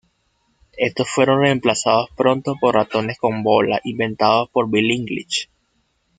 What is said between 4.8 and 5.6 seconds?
English.